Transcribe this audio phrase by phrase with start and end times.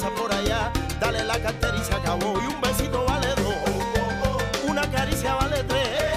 [0.00, 2.40] Besas por allá, dale la cartera y se acabó.
[2.40, 4.64] Y un besito vale dos.
[4.66, 6.14] Una caricia vale tres.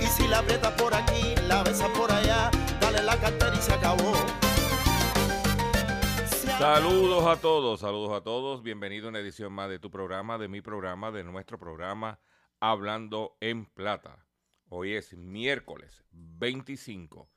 [0.00, 3.72] Y si la aprietas por aquí, la besas por allá, dale la cartera y se
[3.72, 4.12] acabó.
[6.58, 8.62] Saludos a todos, saludos a todos.
[8.62, 12.20] Bienvenido a una edición más de tu programa, de mi programa, de nuestro programa
[12.60, 14.24] Hablando en Plata.
[14.68, 17.28] Hoy es miércoles 25,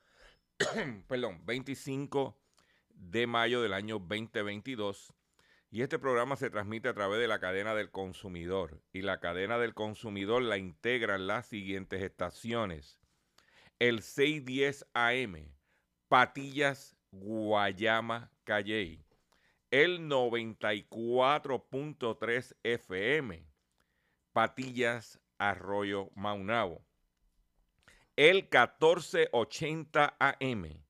[1.08, 2.39] perdón, 25
[3.00, 5.12] de mayo del año 2022.
[5.70, 8.82] Y este programa se transmite a través de la cadena del consumidor.
[8.92, 13.00] Y la cadena del consumidor la integran las siguientes estaciones.
[13.78, 15.54] El 610 AM,
[16.08, 19.04] Patillas, Guayama, Calley.
[19.70, 23.46] El 94.3 FM,
[24.32, 26.84] Patillas, Arroyo, Maunabo.
[28.16, 30.89] El 1480 AM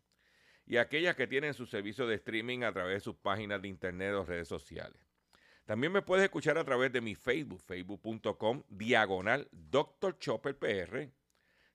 [0.71, 4.13] y aquellas que tienen su servicio de streaming a través de sus páginas de internet
[4.13, 5.05] o redes sociales.
[5.65, 10.17] También me puedes escuchar a través de mi Facebook, facebook.com, diagonal Dr.
[10.17, 11.11] Chopper PR.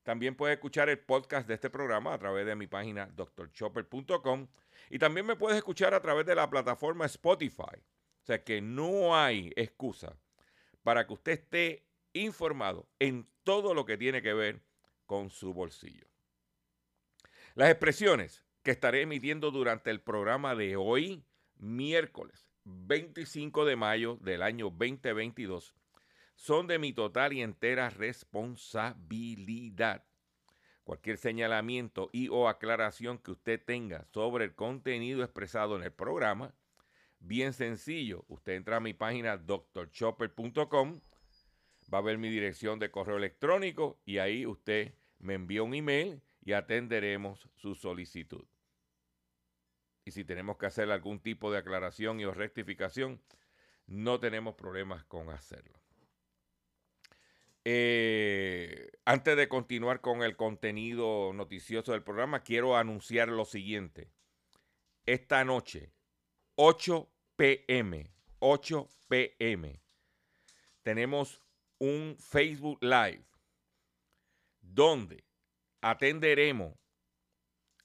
[0.03, 4.49] También puedes escuchar el podcast de este programa a través de mi página drchopper.com.
[4.89, 7.77] Y también me puedes escuchar a través de la plataforma Spotify.
[8.23, 10.17] O sea que no hay excusa
[10.83, 14.63] para que usted esté informado en todo lo que tiene que ver
[15.05, 16.07] con su bolsillo.
[17.55, 21.22] Las expresiones que estaré emitiendo durante el programa de hoy,
[21.56, 25.72] miércoles 25 de mayo del año 2022,
[26.34, 30.04] son de mi total y entera responsabilidad.
[30.82, 36.53] Cualquier señalamiento y o aclaración que usted tenga sobre el contenido expresado en el programa,
[37.21, 41.00] bien sencillo, usted entra a mi página drchopper.com,
[41.94, 46.21] va a ver mi dirección de correo electrónico y ahí usted me envía un email
[46.44, 48.44] y atenderemos su solicitud.
[50.06, 53.21] Y si tenemos que hacer algún tipo de aclaración y o rectificación,
[53.89, 55.81] no tenemos problemas con hacerlo.
[57.65, 64.09] Eh, antes de continuar con el contenido noticioso del programa, quiero anunciar lo siguiente.
[65.07, 65.91] Esta noche,
[66.54, 68.09] 8 pm,
[68.39, 69.83] 8 pm,
[70.84, 71.42] tenemos
[71.80, 73.25] un Facebook Live
[74.60, 75.25] donde
[75.80, 76.78] atenderemos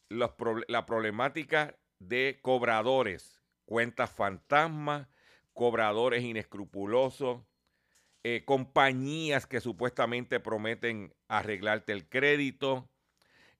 [0.09, 0.31] los
[0.67, 5.07] la problemática de cobradores, cuentas fantasmas,
[5.53, 7.41] cobradores inescrupulosos,
[8.23, 12.89] eh, compañías que supuestamente prometen arreglarte el crédito,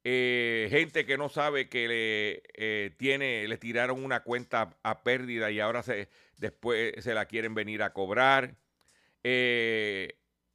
[0.04, 5.52] eh, gente que no sabe que le eh, tiene, le tiraron una cuenta a pérdida
[5.52, 8.56] y ahora se, después se la quieren venir a cobrar.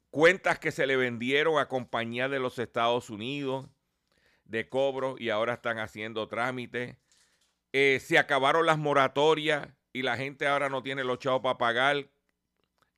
[0.09, 3.67] cuentas que se le vendieron a compañías de los Estados Unidos
[4.43, 6.97] de cobro y ahora están haciendo trámites.
[7.73, 12.09] Eh, se acabaron las moratorias y la gente ahora no tiene los chavos para pagar.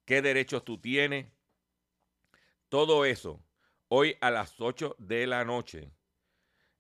[0.05, 1.27] ¿Qué derechos tú tienes?
[2.69, 3.41] Todo eso
[3.87, 5.91] hoy a las 8 de la noche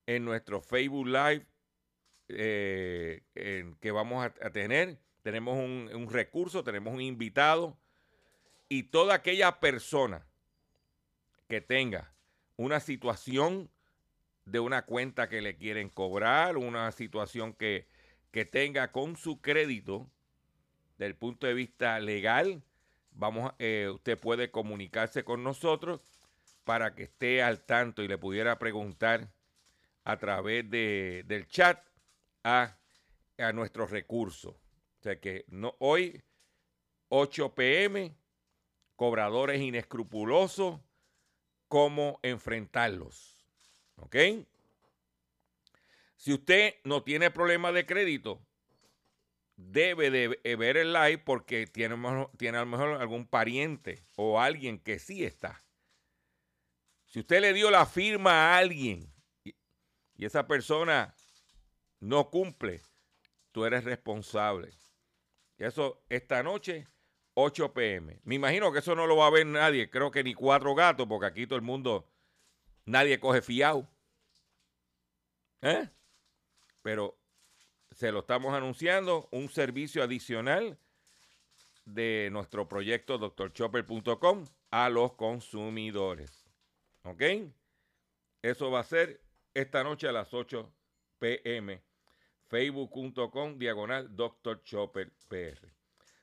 [0.05, 1.45] en nuestro Facebook Live
[2.27, 3.23] eh,
[3.79, 4.99] que vamos a, tener.
[5.21, 7.77] Tenemos un, un recurso, tenemos un invitado
[8.69, 10.25] y toda aquella persona
[11.47, 12.13] que tenga
[12.55, 13.69] una situación
[14.51, 17.87] de una cuenta que le quieren cobrar, una situación que,
[18.51, 20.09] tenga con su crédito,
[20.97, 22.61] del punto de vista legal,
[23.11, 26.01] vamos, eh, usted puede comunicarse con nosotros
[26.63, 29.31] para que esté al tanto y le pudiera preguntar
[30.03, 31.83] a través de, del chat
[32.43, 32.77] a,
[33.37, 34.55] a nuestros recursos.
[34.55, 36.21] O sea que no, hoy,
[37.07, 38.15] 8 pm,
[38.95, 40.79] cobradores inescrupulosos,
[41.67, 43.38] cómo enfrentarlos.
[44.01, 44.15] ¿Ok?
[46.15, 48.41] Si usted no tiene problema de crédito,
[49.55, 51.95] debe de ver el live porque tiene,
[52.37, 55.63] tiene a lo mejor algún pariente o alguien que sí está.
[57.05, 59.11] Si usted le dio la firma a alguien
[59.43, 59.55] y,
[60.15, 61.15] y esa persona
[61.99, 62.81] no cumple,
[63.51, 64.71] tú eres responsable.
[65.57, 66.87] Y eso esta noche
[67.41, 68.19] 8 pm.
[68.23, 71.07] Me imagino que eso no lo va a ver nadie, creo que ni cuatro gatos,
[71.07, 72.05] porque aquí todo el mundo,
[72.89, 73.87] nadie coge fiado.
[75.61, 75.89] ¿Eh?
[76.81, 77.17] Pero
[77.91, 80.77] se lo estamos anunciando, un servicio adicional
[81.85, 86.49] de nuestro proyecto doctorchopper.com a los consumidores.
[87.03, 87.21] ¿Ok?
[88.41, 89.21] Eso va a ser
[89.53, 90.71] esta noche a las 8
[91.19, 91.83] pm.
[92.47, 94.63] Facebook.com diagonal Dr.
[94.63, 95.11] Chopper.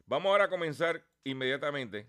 [0.06, 2.08] Vamos ahora a comenzar inmediatamente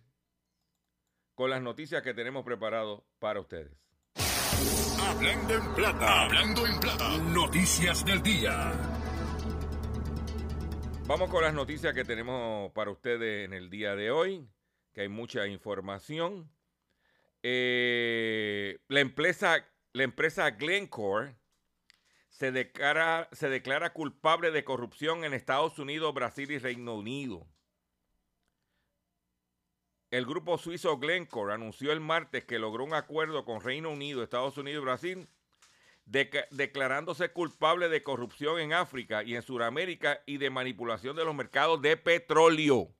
[1.35, 3.86] con las noticias que tenemos preparado para ustedes.
[5.07, 8.73] Hablando en plata, hablando en plata, noticias del día.
[11.07, 14.45] Vamos con las noticias que tenemos para ustedes en el día de hoy,
[14.93, 16.51] que hay mucha información.
[17.41, 21.37] Eh, la, empresa, la empresa Glencore
[22.27, 27.47] se declara, se declara culpable de corrupción en Estados Unidos, Brasil y Reino Unido.
[30.09, 34.57] El grupo suizo Glencore anunció el martes que logró un acuerdo con Reino Unido, Estados
[34.57, 35.27] Unidos y Brasil,
[36.05, 41.81] declarándose culpable de corrupción en África y en Sudamérica y de manipulación de los mercados
[41.81, 42.93] de petróleo.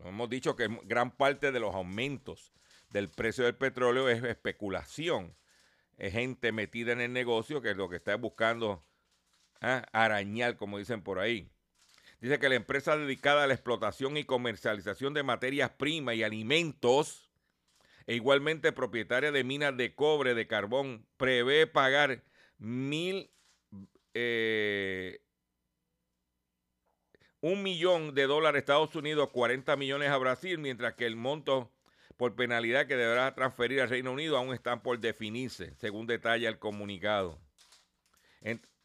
[0.00, 2.52] Hemos dicho que gran parte de los aumentos
[2.90, 5.36] del precio del petróleo es especulación.
[5.96, 8.84] Es gente metida en el negocio que es lo que está buscando
[9.60, 9.84] ¿ah?
[9.92, 11.51] arañar, como dicen por ahí.
[12.22, 17.28] Dice que la empresa dedicada a la explotación y comercialización de materias primas y alimentos,
[18.06, 22.22] e igualmente propietaria de minas de cobre, de carbón, prevé pagar
[22.58, 23.28] mil,
[24.14, 25.20] eh,
[27.40, 31.72] un millón de dólares a Estados Unidos, 40 millones a Brasil, mientras que el monto
[32.16, 36.60] por penalidad que deberá transferir al Reino Unido aún están por definirse, según detalla el
[36.60, 37.40] comunicado.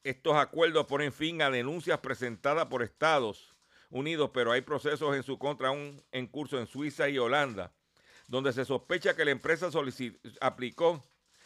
[0.04, 3.56] Estos acuerdos ponen fin a denuncias presentadas por Estados
[3.90, 7.74] Unidos, pero hay procesos en su contra aún en curso en Suiza y Holanda,
[8.28, 9.70] donde se sospecha que la empresa
[10.42, 11.04] aplicó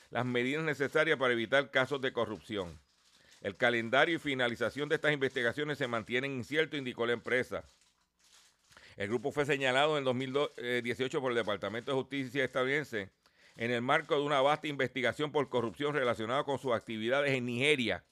[0.10, 2.80] las medidas necesarias para evitar casos de corrupción.
[3.42, 7.64] El calendario y finalización de estas investigaciones se mantienen incierto, indicó la empresa.
[8.98, 13.10] El grupo fue señalado en 2018 por el Departamento de Justicia estadounidense
[13.56, 18.04] en el marco de una vasta investigación por corrupción relacionada con sus actividades en Nigeria,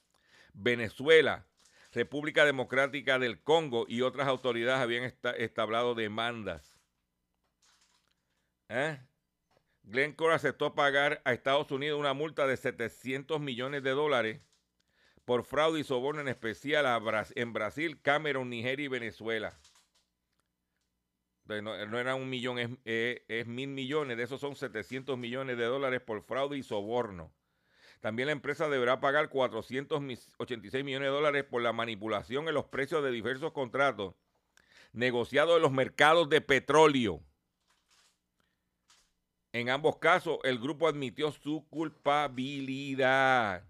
[0.54, 1.46] Venezuela,
[1.92, 6.78] República Democrática del Congo y otras autoridades habían establecido demandas.
[8.68, 9.00] ¿Eh?
[9.82, 14.40] Glencore aceptó pagar a Estados Unidos una multa de 700 millones de dólares
[15.24, 16.86] por fraude y soborno en especial
[17.34, 19.58] en Brasil, Camerún, Nigeria y Venezuela.
[21.46, 24.16] No, era un millón, es, es, mil millones.
[24.16, 27.32] De esos son 700 millones de dólares por fraude y soborno.
[28.00, 33.04] También la empresa deberá pagar 486 millones de dólares por la manipulación en los precios
[33.04, 34.14] de diversos contratos
[34.92, 37.22] negociados en los mercados de petróleo.
[39.52, 43.64] En ambos casos, el grupo admitió su culpabilidad.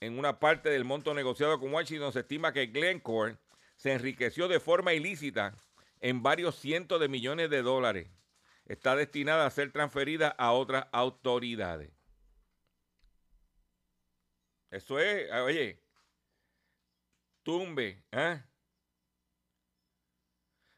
[0.00, 3.38] En una parte del monto negociado con Washington se estima que Glencore
[3.76, 5.54] se enriqueció de forma ilícita
[6.00, 8.08] en varios cientos de millones de dólares.
[8.66, 11.90] Está destinada a ser transferida a otras autoridades.
[14.70, 15.82] Eso es, ah, oye,
[17.42, 18.42] tumbe, ¿eh?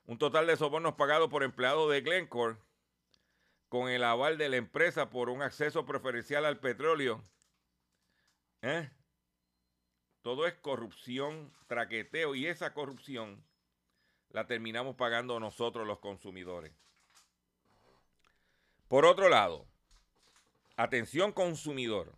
[0.04, 2.58] Un total de sobornos pagados por empleados de Glencore
[3.68, 7.22] con el aval de la empresa por un acceso preferencial al petróleo.
[8.62, 8.90] ¿eh?
[10.22, 13.44] Todo es corrupción, traqueteo y esa corrupción
[14.30, 16.72] la terminamos pagando nosotros los consumidores.
[18.88, 19.66] Por otro lado,
[20.76, 22.16] atención consumidor.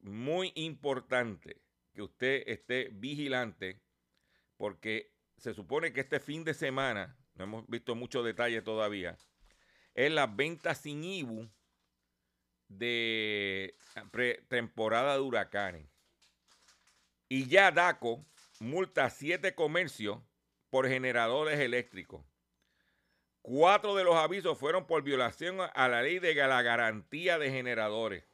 [0.00, 1.60] Muy importante
[1.92, 3.80] que usted esté vigilante
[4.56, 9.16] porque se supone que este fin de semana, no hemos visto muchos detalles todavía,
[9.94, 11.50] es la venta sin IBU
[12.68, 13.74] de
[14.48, 15.88] temporada de huracanes.
[17.28, 18.24] Y ya DACO
[18.60, 20.20] multa siete comercios
[20.68, 22.24] por generadores eléctricos.
[23.42, 28.24] Cuatro de los avisos fueron por violación a la ley de la garantía de generadores.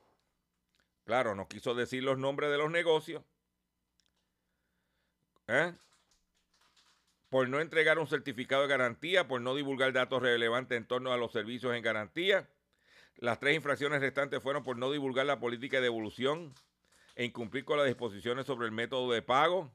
[1.06, 3.22] Claro, no quiso decir los nombres de los negocios.
[5.46, 5.72] ¿Eh?
[7.28, 11.16] Por no entregar un certificado de garantía, por no divulgar datos relevantes en torno a
[11.16, 12.50] los servicios en garantía.
[13.18, 16.52] Las tres infracciones restantes fueron por no divulgar la política de devolución
[17.14, 19.72] e incumplir con las disposiciones sobre el método de pago.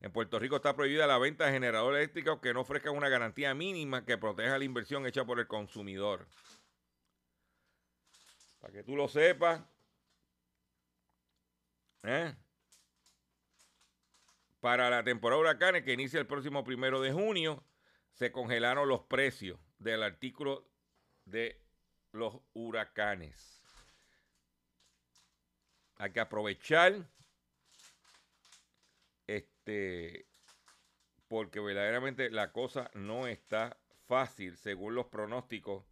[0.00, 3.54] En Puerto Rico está prohibida la venta de generadores eléctricos que no ofrezcan una garantía
[3.54, 6.26] mínima que proteja la inversión hecha por el consumidor.
[8.62, 9.60] Para que tú lo sepas.
[12.04, 12.32] ¿eh?
[14.60, 17.64] Para la temporada de huracanes que inicia el próximo primero de junio,
[18.12, 20.70] se congelaron los precios del artículo
[21.24, 21.60] de
[22.12, 23.64] los huracanes.
[25.96, 27.10] Hay que aprovechar
[29.26, 30.28] este
[31.26, 33.76] porque verdaderamente la cosa no está
[34.06, 35.84] fácil según los pronósticos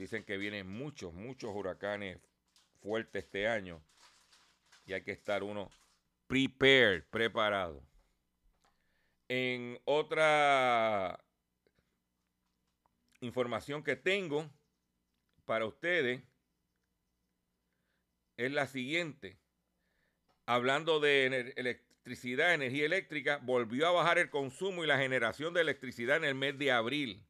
[0.00, 2.18] Dicen que vienen muchos, muchos huracanes
[2.80, 3.84] fuertes este año
[4.86, 5.70] y hay que estar uno
[6.26, 7.86] prepared, preparado.
[9.28, 11.22] En otra
[13.20, 14.50] información que tengo
[15.44, 16.22] para ustedes
[18.38, 19.36] es la siguiente.
[20.46, 26.16] Hablando de electricidad, energía eléctrica, volvió a bajar el consumo y la generación de electricidad
[26.16, 27.26] en el mes de abril.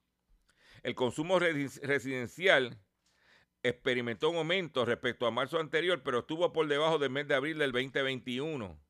[0.83, 2.79] El consumo residencial
[3.63, 7.59] experimentó un aumento respecto a marzo anterior, pero estuvo por debajo del mes de abril
[7.59, 8.81] del 2021.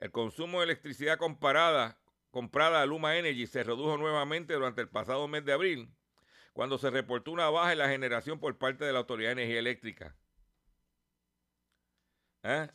[0.00, 1.98] El consumo de electricidad comparada,
[2.30, 5.94] comprada a Luma Energy se redujo nuevamente durante el pasado mes de abril,
[6.52, 9.60] cuando se reportó una baja en la generación por parte de la Autoridad de Energía
[9.60, 10.16] Eléctrica.
[12.42, 12.68] ¿Eh?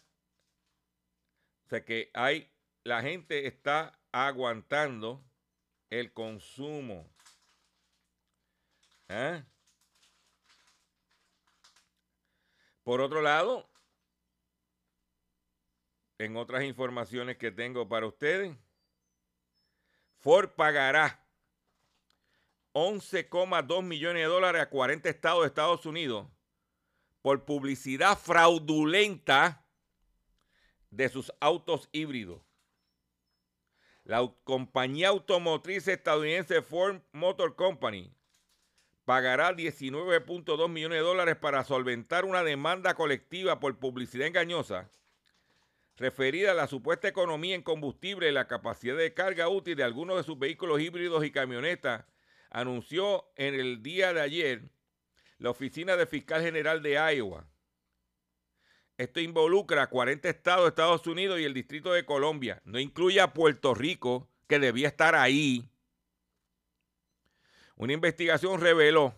[1.65, 2.50] O sea que hay,
[2.84, 5.24] la gente está aguantando
[5.89, 7.13] el consumo.
[9.10, 9.44] ¿Eh?
[12.84, 13.70] Por otro lado,
[16.18, 18.56] en otras informaciones que tengo para ustedes,
[20.20, 21.24] Ford pagará
[22.74, 26.28] 11,2 millones de dólares a 40 estados de Estados Unidos
[27.22, 29.66] por publicidad fraudulenta
[30.90, 32.42] de sus autos híbridos.
[34.04, 38.16] La compañía automotriz estadounidense Ford Motor Company
[39.08, 44.92] pagará 19.2 millones de dólares para solventar una demanda colectiva por publicidad engañosa
[45.96, 50.18] referida a la supuesta economía en combustible y la capacidad de carga útil de algunos
[50.18, 52.04] de sus vehículos híbridos y camionetas,
[52.50, 54.64] anunció en el día de ayer
[55.38, 57.48] la Oficina de Fiscal General de Iowa.
[58.98, 62.62] Esto involucra a 40 estados de Estados Unidos y el Distrito de Colombia.
[62.66, 65.72] No incluye a Puerto Rico, que debía estar ahí
[67.77, 69.15] una investigación reveló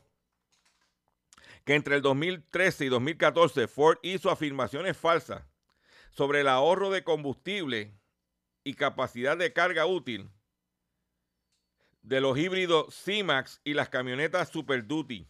[1.66, 5.44] que entre el 2013 y 2014 Ford hizo afirmaciones falsas
[6.12, 7.94] sobre el ahorro de combustible
[8.64, 10.30] y capacidad de carga útil
[12.02, 15.28] de los híbridos C-Max y las camionetas Super Duty.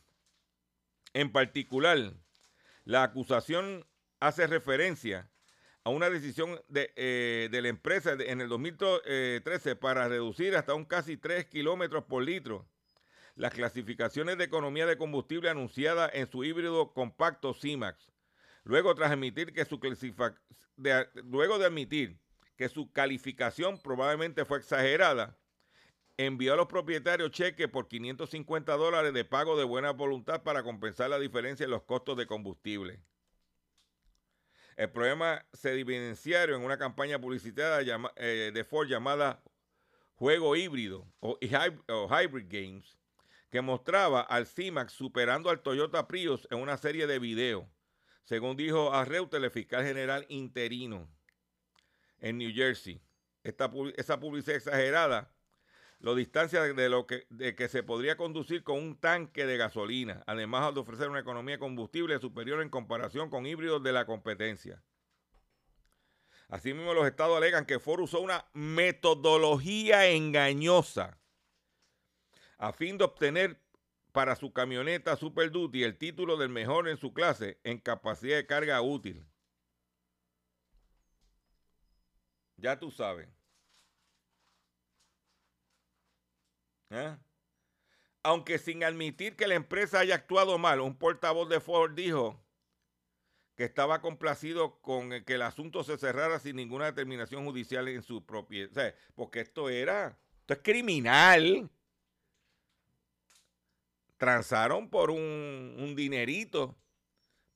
[1.13, 2.13] En particular,
[2.85, 3.85] la acusación
[4.19, 5.29] hace referencia
[5.83, 10.85] a una decisión de, eh, de la empresa en el 2013 para reducir hasta un
[10.85, 12.67] casi 3 kilómetros por litro
[13.39, 18.11] las clasificaciones de economía de combustible anunciadas en su híbrido compacto CIMAX.
[18.65, 19.79] Luego, tras admitir que su
[21.23, 22.19] luego de admitir
[22.57, 25.39] que su calificación probablemente fue exagerada,
[26.17, 31.09] envió a los propietarios cheques por 550 dólares de pago de buena voluntad para compensar
[31.09, 33.01] la diferencia en los costos de combustible.
[34.75, 39.41] El problema se evidenciaron en una campaña publicitaria eh, de Ford llamada
[40.15, 42.98] Juego Híbrido o Hybrid Games,
[43.49, 47.65] que mostraba al CIMAX superando al Toyota Prius en una serie de videos,
[48.23, 51.09] según dijo a Reuters el fiscal general interino
[52.19, 53.01] en New Jersey.
[53.43, 55.33] Esta, esa publicidad exagerada
[55.99, 60.23] lo distancia de lo que, de que se podría conducir con un tanque de gasolina,
[60.27, 64.81] además de ofrecer una economía de combustible superior en comparación con híbridos de la competencia.
[66.47, 71.18] Asimismo, los estados alegan que Ford usó una metodología engañosa
[72.59, 73.59] a fin de obtener
[74.11, 78.45] para su camioneta Super Duty el título del mejor en su clase en capacidad de
[78.45, 79.25] carga útil.
[82.57, 83.29] Ya tú sabes.
[86.89, 87.15] ¿Eh?
[88.23, 92.43] Aunque sin admitir que la empresa haya actuado mal, un portavoz de Ford dijo
[93.55, 98.25] que estaba complacido con que el asunto se cerrara sin ninguna determinación judicial en su
[98.25, 98.95] propiedad.
[99.15, 101.69] porque esto era, esto es criminal.
[104.19, 106.77] Transaron por un, dinerito,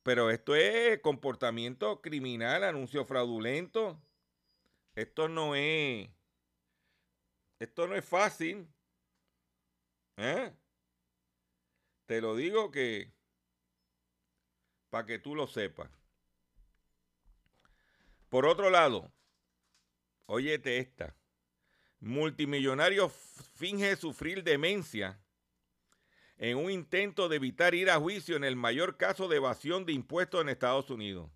[0.02, 4.02] pero esto es comportamiento criminal, anuncio fraudulento.
[4.96, 6.10] Esto no es,
[7.60, 8.66] esto no es fácil.
[10.16, 10.54] ¿Eh?
[12.06, 13.12] Te lo digo que
[14.90, 15.92] para que tú lo sepas.
[18.30, 19.12] Por otro lado,
[20.28, 21.14] óyete esta.
[22.00, 25.23] Multimillonario finge sufrir demencia
[26.38, 29.94] en un intento de evitar ir a juicio en el mayor caso de evasión de
[29.94, 31.30] impuestos en Estados Unidos.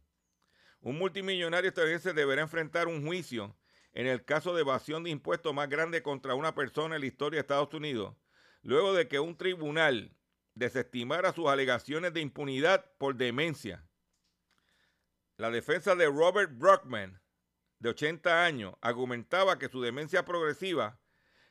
[0.81, 3.57] Un multimillonario estadounidense deberá enfrentar un juicio
[3.93, 7.37] en el caso de evasión de impuestos más grande contra una persona en la historia
[7.37, 8.15] de Estados Unidos,
[8.61, 10.15] luego de que un tribunal
[10.53, 13.87] desestimara sus alegaciones de impunidad por demencia.
[15.37, 17.21] La defensa de Robert Brockman,
[17.79, 20.99] de 80 años, argumentaba que su demencia progresiva,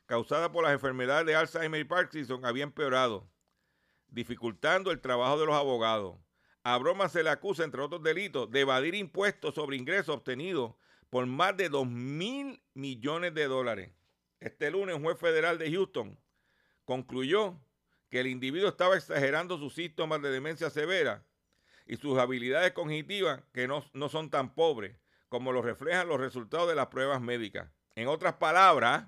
[0.06, 3.30] causada por las enfermedades de Alzheimer y Parkinson, había empeorado,
[4.16, 6.16] dificultando el trabajo de los abogados.
[6.64, 10.74] A Broma se le acusa, entre otros delitos, de evadir impuestos sobre ingresos obtenidos
[11.10, 13.92] por más de 2 mil millones de dólares.
[14.40, 16.18] Este lunes, un juez federal de Houston
[16.86, 17.60] concluyó
[18.08, 21.22] que el individuo estaba exagerando sus síntomas de demencia severa
[21.86, 24.96] y sus habilidades cognitivas que no, no son tan pobres
[25.28, 27.68] como lo reflejan los resultados de las pruebas médicas.
[27.94, 29.06] En otras palabras,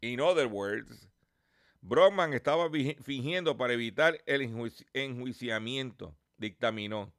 [0.00, 1.06] in other words,
[1.88, 4.42] Brockman estaba fingiendo para evitar el
[4.92, 7.14] enjuiciamiento, dictaminó.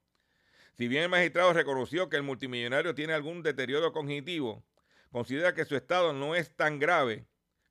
[0.77, 4.65] Si bien el magistrado reconoció que el multimillonario tiene algún deterioro cognitivo,
[5.09, 7.25] considera que su estado no es tan grave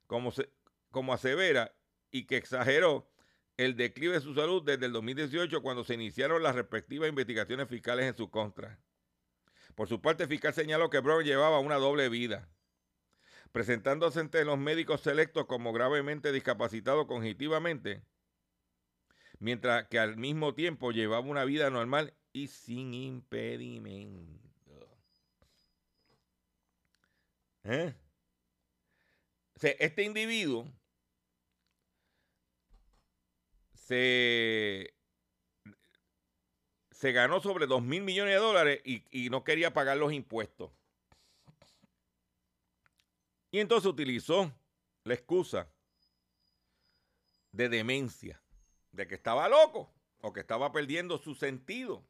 [0.07, 0.33] como,
[0.91, 1.75] como asevera
[2.11, 3.07] y que exageró
[3.59, 8.07] el declive de su salud desde el 2018 cuando se iniciaron las respectivas investigaciones fiscales
[8.07, 8.81] en su contra.
[9.75, 12.49] Por su parte, el fiscal señaló que Brown llevaba una doble vida
[13.57, 18.03] presentándose ante los médicos selectos como gravemente discapacitado cognitivamente,
[19.39, 24.45] mientras que al mismo tiempo llevaba una vida normal y sin impedimento.
[27.65, 27.95] ¿Eh?
[29.63, 30.71] este individuo
[33.73, 34.95] se,
[36.91, 40.73] se ganó sobre 2 mil millones de dólares y no quería pagar los impuestos.
[43.51, 44.53] Y entonces utilizó
[45.05, 45.71] la excusa
[47.53, 48.43] de demencia,
[48.93, 52.05] de que estaba loco o que estaba perdiendo su sentido.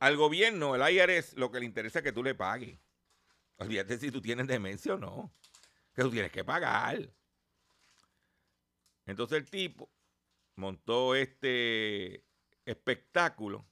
[0.00, 2.78] Al gobierno, el IRS, lo que le interesa es que tú le pagues.
[3.56, 5.32] Olvídate si tú tienes demencia o no.
[5.94, 7.10] Que tú tienes que pagar.
[9.06, 9.90] Entonces el tipo
[10.56, 12.24] montó este
[12.64, 13.66] espectáculo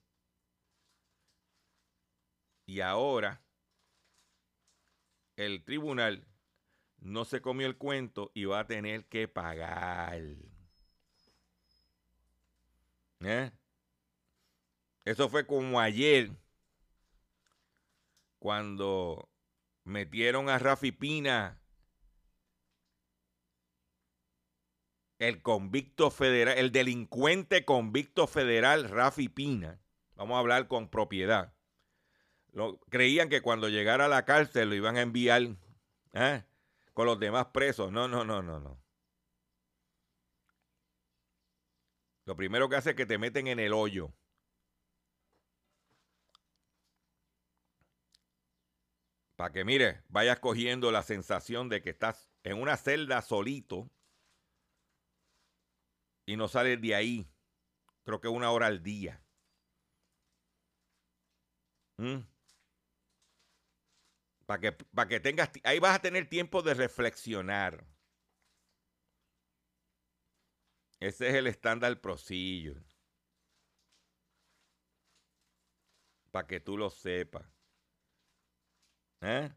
[2.67, 3.43] y ahora
[5.37, 6.27] el tribunal
[7.01, 10.21] no se comió el cuento y va a tener que pagar.
[13.21, 13.51] ¿Eh?
[15.05, 16.31] Eso fue como ayer,
[18.39, 19.29] cuando
[19.85, 21.61] metieron a Rafi Pina,
[25.19, 29.81] el convicto federal, el delincuente convicto federal Rafi Pina.
[30.15, 31.53] Vamos a hablar con propiedad
[32.89, 35.43] creían que cuando llegara a la cárcel lo iban a enviar
[36.13, 36.45] ¿eh?
[36.93, 37.91] con los demás presos.
[37.93, 38.83] No, no, no, no, no.
[42.25, 44.13] Lo primero que hace es que te meten en el hoyo.
[49.37, 53.91] Para que, mire, vayas cogiendo la sensación de que estás en una celda solito
[56.27, 57.29] y no sales de ahí.
[58.05, 59.21] Creo que una hora al día.
[61.97, 62.32] ¿Mm?
[64.47, 64.77] Para que,
[65.09, 67.87] que tengas, ahí vas a tener tiempo de reflexionar.
[71.01, 72.75] Ese es el estándar prosillo.
[76.31, 77.47] Para que tú lo sepas.
[79.21, 79.51] ¿Eh?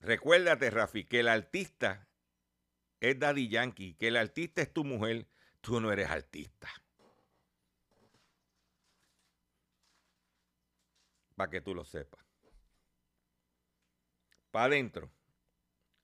[0.00, 2.08] Recuérdate, Rafi, que el artista
[3.00, 5.28] es Daddy Yankee, que el artista es tu mujer,
[5.60, 6.68] tú no eres artista.
[11.40, 12.22] Para que tú lo sepas.
[14.50, 15.10] Para adentro.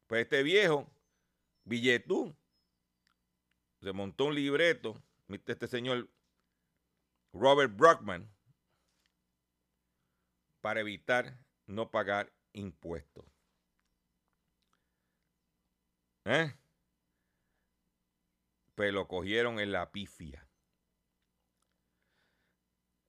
[0.07, 0.91] Pues este viejo,
[1.65, 2.35] Billetú,
[3.83, 6.09] se montó un libreto, este señor
[7.35, 8.27] Robert Brockman,
[10.63, 13.27] para evitar no pagar impuestos.
[16.25, 16.51] ¿Eh?
[18.75, 20.46] Pues lo cogieron en la pifia.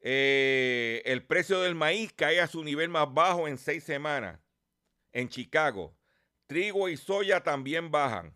[0.10, 4.40] Eh, el precio del maíz cae a su nivel más bajo en seis semanas.
[5.12, 5.98] En Chicago,
[6.46, 8.34] trigo y soya también bajan.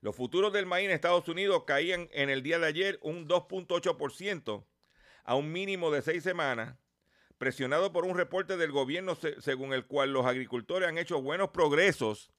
[0.00, 4.66] Los futuros del maíz en Estados Unidos caían en el día de ayer un 2.8%
[5.22, 6.76] a un mínimo de seis semanas,
[7.38, 12.32] presionado por un reporte del gobierno según el cual los agricultores han hecho buenos progresos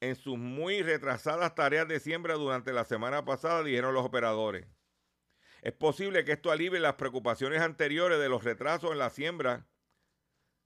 [0.00, 4.66] en sus muy retrasadas tareas de siembra durante la semana pasada, dijeron los operadores.
[5.62, 9.66] Es posible que esto alivie las preocupaciones anteriores de los retrasos en la siembra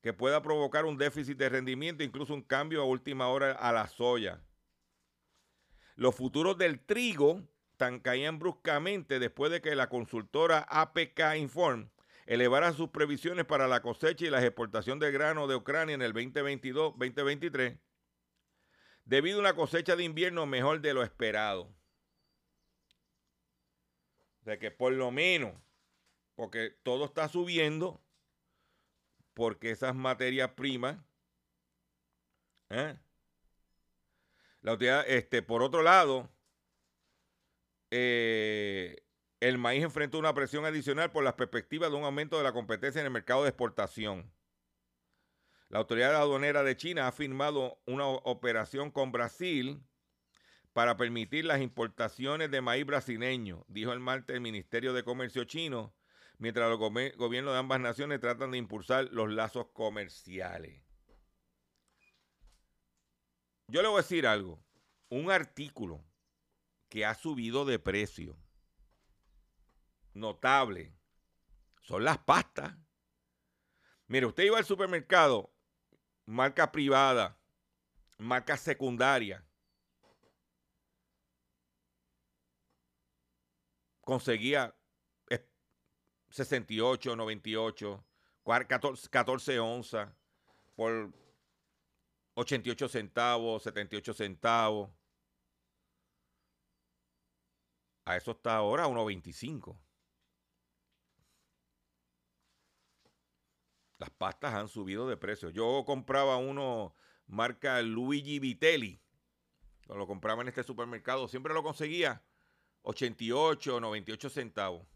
[0.03, 3.87] que pueda provocar un déficit de rendimiento, incluso un cambio a última hora a la
[3.87, 4.40] soya.
[5.96, 7.42] Los futuros del trigo
[7.76, 11.90] tan caían bruscamente después de que la consultora APK Inform
[12.26, 16.14] elevara sus previsiones para la cosecha y la exportación de grano de Ucrania en el
[16.14, 17.79] 2022-2023
[19.05, 21.74] debido a una cosecha de invierno mejor de lo esperado.
[24.44, 25.55] Sea que por lo menos,
[26.35, 28.00] porque todo está subiendo,
[29.35, 30.98] porque esas materias primas,
[32.70, 32.96] ¿eh?
[34.62, 36.31] la utilidad, este, por otro lado,
[37.90, 39.03] eh,
[39.40, 43.00] el maíz enfrenta una presión adicional por las perspectivas de un aumento de la competencia
[43.00, 44.33] en el mercado de exportación.
[45.68, 49.83] La autoridad aduanera de China ha firmado una operación con Brasil
[50.72, 55.94] para permitir las importaciones de maíz brasileño, dijo el martes el Ministerio de Comercio chino,
[56.38, 60.83] mientras los gobiernos de ambas naciones tratan de impulsar los lazos comerciales.
[63.66, 64.62] Yo le voy a decir algo.
[65.09, 66.04] Un artículo
[66.88, 68.37] que ha subido de precio
[70.14, 70.92] notable
[71.83, 72.76] son las pastas.
[74.06, 75.52] Mire, usted iba al supermercado
[76.26, 77.38] marca privada,
[78.18, 79.44] marca secundaria,
[84.11, 84.77] conseguía
[86.31, 88.05] 68, 98,
[88.42, 90.12] 14, onzas
[90.75, 91.12] por
[92.35, 94.90] 88 centavos, 78 centavos.
[98.05, 99.79] A eso está ahora 1.25.
[103.99, 105.51] Las pastas han subido de precio.
[105.51, 106.96] Yo compraba uno
[107.29, 109.01] marca Luigi Vitelli.
[109.87, 111.29] Lo compraba en este supermercado.
[111.29, 112.25] Siempre lo conseguía
[112.83, 114.87] 88, 98 centavos.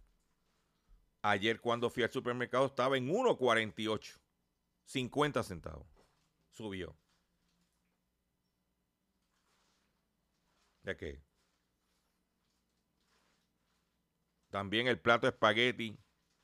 [1.22, 4.18] Ayer cuando fui al supermercado estaba en 1.48.
[4.84, 5.86] 50 centavos.
[6.50, 6.96] Subió.
[10.82, 11.22] ¿De qué?
[14.50, 15.98] También el plato de espagueti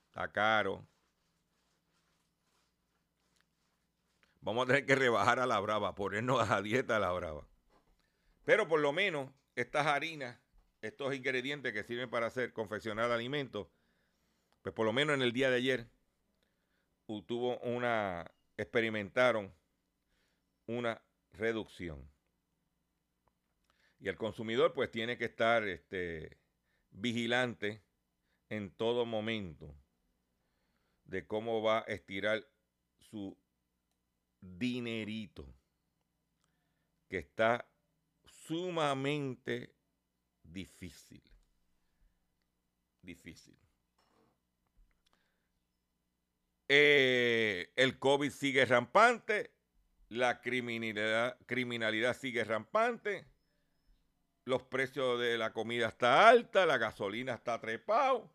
[0.08, 0.84] está caro.
[4.40, 7.46] Vamos a tener que rebajar a la brava, ponernos a dieta a la brava.
[8.44, 10.40] Pero por lo menos estas harinas,
[10.82, 13.68] estos ingredientes que sirven para hacer, confeccionar alimentos,
[14.62, 15.86] pues por lo menos en el día de ayer
[17.26, 19.52] tuvo una, experimentaron
[20.66, 22.08] una reducción.
[23.98, 26.38] Y el consumidor pues tiene que estar este,
[26.90, 27.82] vigilante
[28.48, 29.74] en todo momento
[31.04, 32.46] de cómo va a estirar
[32.98, 33.36] su
[34.40, 35.44] dinerito
[37.08, 37.68] que está
[38.24, 39.74] sumamente
[40.52, 41.22] difícil.
[43.02, 43.56] Difícil.
[46.68, 49.50] Eh, el COVID sigue rampante,
[50.08, 53.26] la criminalidad, criminalidad sigue rampante,
[54.44, 58.30] los precios de la comida está alta, la gasolina está trepado.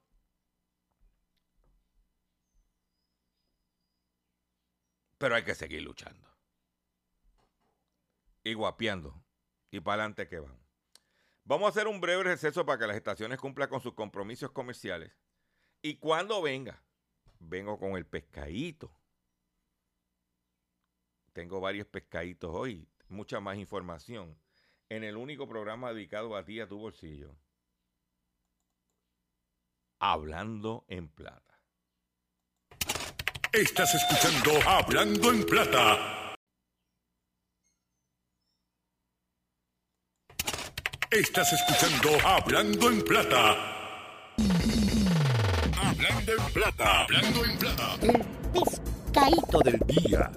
[5.18, 6.28] Pero hay que seguir luchando.
[8.44, 9.24] Y guapeando.
[9.72, 10.65] Y para adelante que van.
[11.46, 15.14] Vamos a hacer un breve receso para que las estaciones cumplan con sus compromisos comerciales.
[15.82, 16.84] Y cuando venga,
[17.40, 18.92] vengo con el pescadito.
[21.34, 24.36] Tengo varios pescaditos hoy, mucha más información.
[24.90, 27.36] En el único programa dedicado a ti, a tu bolsillo.
[30.00, 31.62] Hablando en plata.
[33.52, 36.25] Estás escuchando Hablando en Plata.
[41.16, 43.56] Estás escuchando Hablando en Plata.
[45.78, 47.04] Hablando en Plata.
[47.04, 47.98] Hablando en Plata.
[48.02, 50.32] El pescadito del día.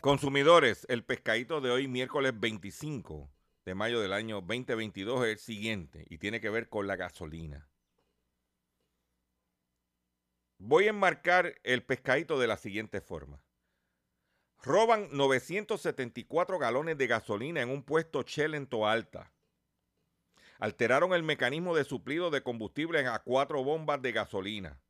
[0.00, 3.28] Consumidores, el pescadito de hoy, miércoles 25
[3.64, 7.68] de mayo del año 2022, es el siguiente y tiene que ver con la gasolina.
[10.58, 13.42] Voy a enmarcar el pescadito de la siguiente forma.
[14.62, 19.32] Roban 974 galones de gasolina en un puesto Shell en Toalta.
[20.58, 24.80] Alteraron el mecanismo de suplido de combustible a cuatro bombas de gasolina.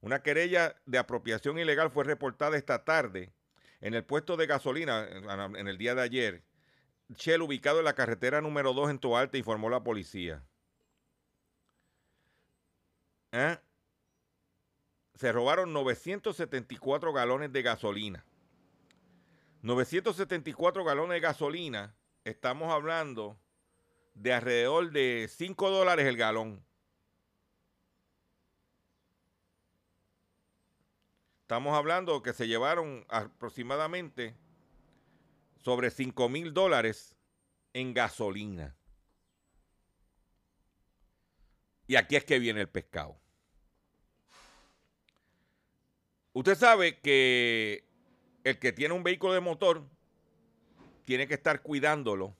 [0.00, 3.32] Una querella de apropiación ilegal fue reportada esta tarde
[3.80, 6.44] en el puesto de gasolina en el día de ayer.
[7.08, 10.44] Shell ubicado en la carretera número 2 en Toalta, informó la policía.
[13.32, 13.58] ¿Eh?
[15.18, 18.24] Se robaron 974 galones de gasolina.
[19.62, 23.36] 974 galones de gasolina, estamos hablando
[24.14, 26.64] de alrededor de 5 dólares el galón.
[31.40, 34.36] Estamos hablando que se llevaron aproximadamente
[35.56, 37.16] sobre 5 mil dólares
[37.72, 38.76] en gasolina.
[41.88, 43.18] Y aquí es que viene el pescado.
[46.32, 47.84] Usted sabe que
[48.44, 49.84] el que tiene un vehículo de motor
[51.04, 52.34] tiene que estar cuidándolo.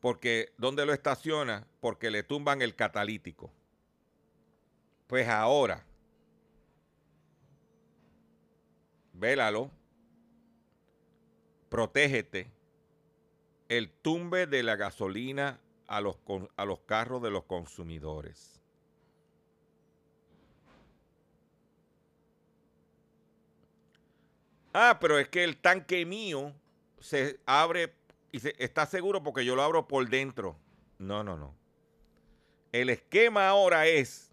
[0.00, 1.66] Porque, ¿dónde lo estaciona?
[1.80, 3.52] Porque le tumban el catalítico.
[5.06, 5.84] Pues ahora,
[9.12, 9.70] vélalo,
[11.68, 12.50] protégete.
[13.68, 16.16] El tumbe de la gasolina a los,
[16.56, 18.59] a los carros de los consumidores.
[24.72, 26.54] Ah, pero es que el tanque mío
[27.00, 27.94] se abre
[28.32, 30.56] y se, está seguro porque yo lo abro por dentro.
[30.98, 31.54] No, no, no.
[32.72, 34.32] El esquema ahora es,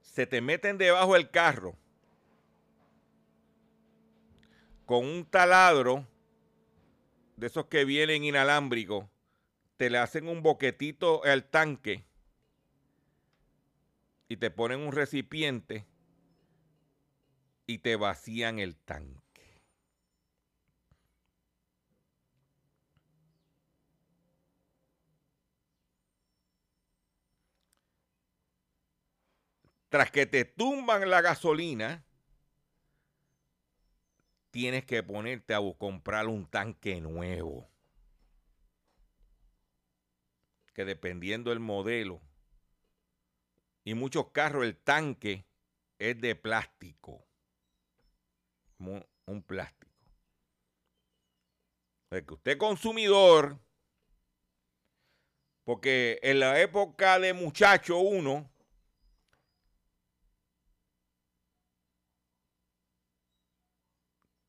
[0.00, 1.76] se te meten debajo del carro
[4.86, 6.06] con un taladro
[7.36, 9.04] de esos que vienen inalámbricos,
[9.76, 12.04] te le hacen un boquetito al tanque
[14.28, 15.84] y te ponen un recipiente
[17.66, 19.22] y te vacían el tanque.
[29.88, 32.04] Tras que te tumban la gasolina,
[34.50, 37.70] tienes que ponerte a comprar un tanque nuevo.
[40.74, 42.20] Que dependiendo del modelo,
[43.84, 45.46] y muchos carros, el tanque
[45.98, 47.25] es de plástico
[48.78, 49.86] un plástico.
[52.10, 53.58] Es que usted consumidor,
[55.64, 58.48] porque en la época de muchacho uno,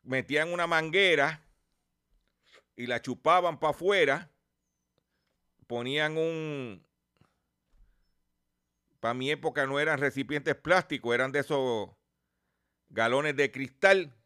[0.04, 1.44] metían una manguera
[2.76, 4.32] y la chupaban para afuera,
[5.66, 6.86] ponían un...
[9.00, 11.90] Para mi época no eran recipientes plásticos, eran de esos
[12.90, 14.17] galones de cristal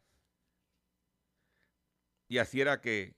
[2.32, 3.14] y así era que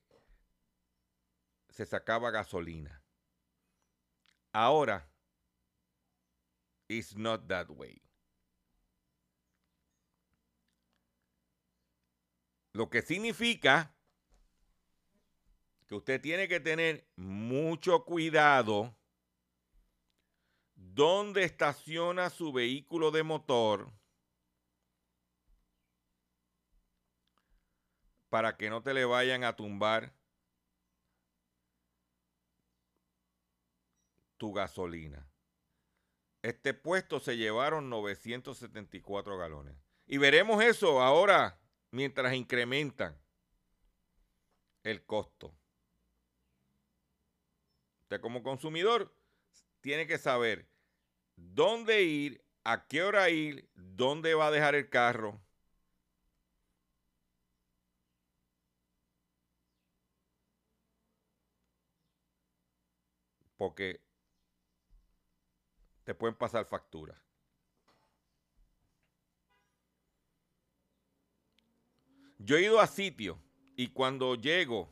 [1.69, 3.01] se sacaba gasolina.
[4.51, 5.09] Ahora,
[6.89, 8.01] it's not that way.
[12.73, 13.95] Lo que significa
[15.87, 18.97] que usted tiene que tener mucho cuidado
[20.75, 23.93] donde estaciona su vehículo de motor
[28.35, 30.13] para que no te le vayan a tumbar
[34.35, 35.25] tu gasolina.
[36.41, 39.77] Este puesto se llevaron 974 galones.
[40.05, 43.17] Y veremos eso ahora mientras incrementan
[44.83, 45.55] el costo.
[48.01, 49.15] Usted como consumidor
[49.79, 50.67] tiene que saber
[51.37, 55.41] dónde ir, a qué hora ir, dónde va a dejar el carro,
[63.65, 63.99] porque
[66.03, 67.17] te pueden pasar facturas.
[72.37, 73.39] Yo he ido a sitios
[73.75, 74.87] y cuando llego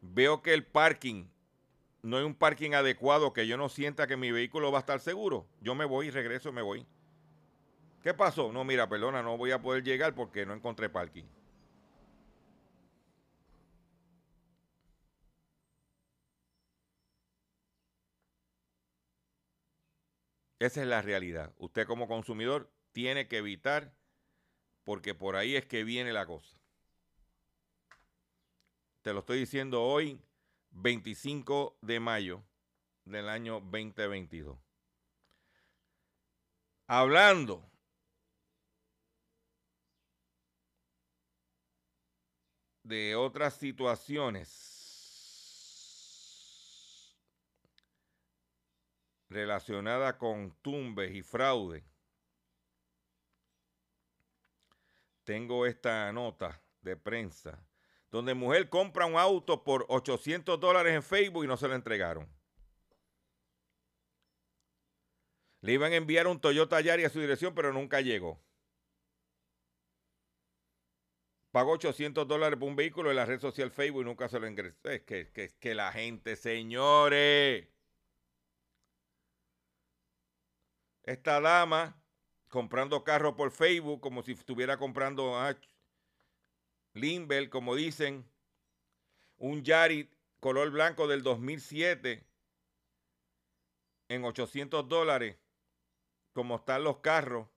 [0.00, 1.26] veo que el parking
[2.00, 5.00] no hay un parking adecuado que yo no sienta que mi vehículo va a estar
[5.00, 5.46] seguro.
[5.60, 6.86] Yo me voy y regreso, me voy.
[8.02, 8.50] ¿Qué pasó?
[8.50, 11.24] No, mira, perdona, no voy a poder llegar porque no encontré parking.
[20.58, 21.52] Esa es la realidad.
[21.58, 23.94] Usted como consumidor tiene que evitar
[24.84, 26.56] porque por ahí es que viene la cosa.
[29.02, 30.20] Te lo estoy diciendo hoy,
[30.70, 32.42] 25 de mayo
[33.04, 34.58] del año 2022.
[36.88, 37.70] Hablando
[42.82, 44.85] de otras situaciones
[49.28, 51.84] relacionadas con tumbes y fraude.
[55.24, 57.66] Tengo esta nota de prensa
[58.10, 62.26] donde mujer compra un auto por 800 dólares en Facebook y no se lo entregaron.
[65.60, 68.40] Le iban a enviar un Toyota Yari a su dirección, pero nunca llegó.
[71.50, 74.46] Pagó 800 dólares por un vehículo en la red social Facebook y nunca se lo
[74.46, 74.90] ingresó.
[74.90, 77.68] Es que, que, que la gente, señores.
[81.06, 82.02] Esta dama
[82.48, 85.56] comprando carros por Facebook como si estuviera comprando a
[86.94, 88.28] Limber, como dicen,
[89.36, 92.26] un Yari color blanco del 2007
[94.08, 95.38] en 800 dólares,
[96.32, 97.48] como están los carros.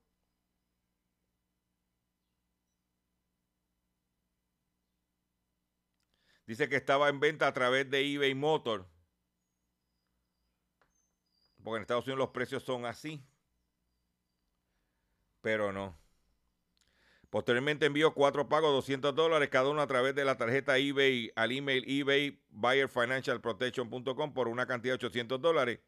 [6.46, 8.88] Dice que estaba en venta a través de eBay Motor.
[11.62, 13.24] Porque en Estados Unidos los precios son así.
[15.40, 15.98] Pero no.
[17.30, 21.52] Posteriormente envió cuatro pagos, 200 dólares cada uno a través de la tarjeta eBay al
[21.52, 25.78] email eBay buyerfinancialprotection.com por una cantidad de 800 dólares.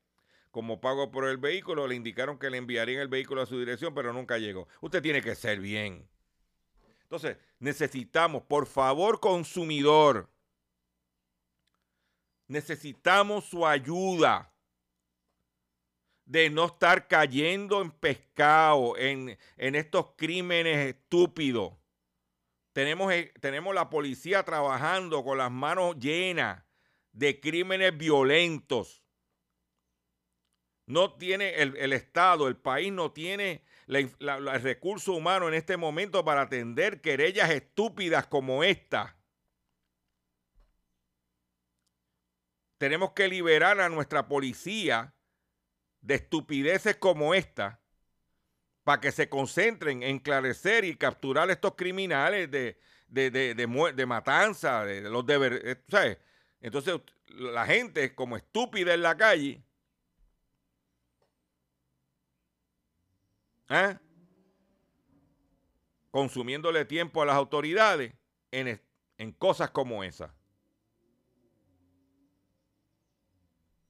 [0.52, 3.92] Como pago por el vehículo, le indicaron que le enviarían el vehículo a su dirección,
[3.94, 4.68] pero nunca llegó.
[4.80, 6.08] Usted tiene que ser bien.
[7.02, 10.30] Entonces, necesitamos, por favor, consumidor,
[12.46, 14.51] necesitamos su ayuda
[16.24, 21.74] de no estar cayendo en pescado, en, estos crímenes estúpidos.
[22.72, 26.64] Tenemos, eh, tenemos la policía trabajando con las manos llenas
[27.12, 29.02] de crímenes violentos.
[30.86, 36.42] No tiene el, Estado, el país no tiene el recurso humano en este momento para
[36.42, 39.16] atender querellas estúpidas como esta.
[42.78, 45.14] Tenemos que liberar a nuestra policía
[46.02, 47.80] de estupideces como esta
[48.84, 54.06] para que se concentren en esclarecer y capturar a estos criminales de, de, de, de,
[54.06, 55.60] matanza, de, los deberes.
[55.64, 56.18] Eh, ¿sabes?
[56.60, 59.62] Entonces, la gente como estúpida en la calle.
[63.70, 63.96] ¿eh?
[66.12, 68.12] consumiéndole tiempo a las autoridades
[68.50, 68.80] en,
[69.16, 70.34] en cosas como esa.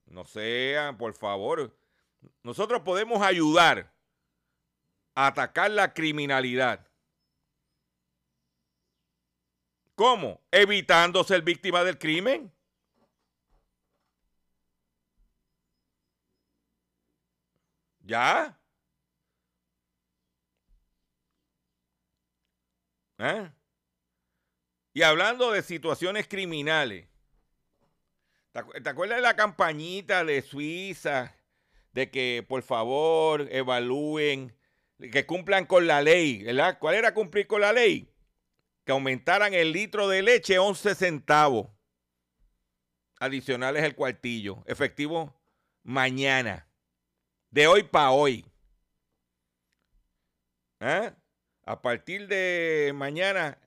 [0.06, 1.76] No sean, por favor,
[2.42, 3.92] nosotros podemos ayudar
[5.14, 6.86] a atacar la criminalidad.
[9.94, 10.40] ¿Cómo?
[10.50, 12.52] Evitando ser víctima del crimen.
[18.00, 18.58] ¿Ya?
[23.18, 23.50] ¿Eh?
[24.94, 27.08] Y hablando de situaciones criminales,
[28.52, 31.34] ¿te acuerdas de la campañita de Suiza
[31.92, 34.56] de que por favor evalúen,
[34.98, 36.78] que cumplan con la ley, ¿verdad?
[36.78, 38.08] ¿Cuál era cumplir con la ley?
[38.84, 41.68] Que aumentaran el litro de leche 11 centavos
[43.18, 45.40] adicionales el cuartillo, efectivo
[45.82, 46.68] mañana,
[47.50, 48.44] de hoy para hoy.
[50.80, 51.14] ¿Ah?
[51.64, 53.58] A partir de mañana,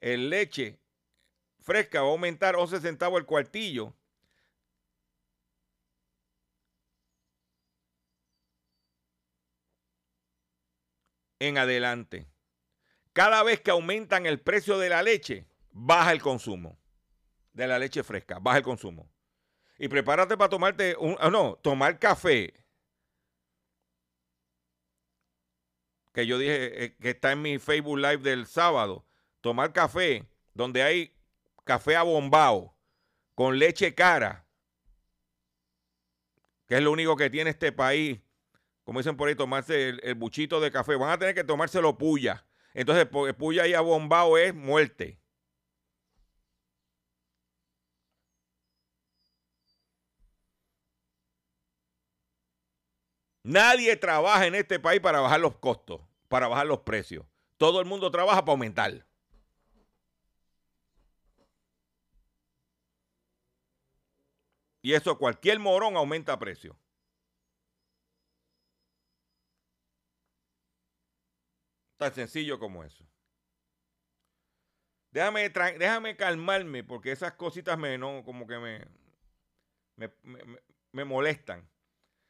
[0.00, 0.80] el leche
[1.60, 3.94] fresca va a aumentar 11 centavos el cuartillo
[11.40, 12.28] en adelante.
[13.12, 16.78] Cada vez que aumentan el precio de la leche, baja el consumo
[17.52, 19.10] de la leche fresca, baja el consumo.
[19.78, 22.54] Y prepárate para tomarte un, ah, no, tomar café.
[26.12, 29.06] Que yo dije eh, que está en mi Facebook Live del sábado.
[29.40, 31.16] Tomar café donde hay
[31.64, 32.76] café abombado
[33.34, 34.46] con leche cara,
[36.66, 38.20] que es lo único que tiene este país
[38.90, 40.96] como dicen por ahí, tomarse el, buchito de café.
[40.96, 42.44] Van a tener que tomárselo puya.
[42.74, 43.06] Entonces,
[43.38, 45.20] puya y abombado es muerte.
[53.44, 57.24] Nadie trabaja en este país para bajar los costos, para bajar los precios.
[57.58, 59.06] Todo el mundo trabaja para aumentar.
[64.82, 66.76] Y eso cualquier morón aumenta precio.
[72.00, 73.04] Tan sencillo como eso.
[75.10, 78.86] Déjame, déjame calmarme porque esas cositas me, no, como que me,
[79.96, 80.10] me,
[80.92, 81.68] me, molestan.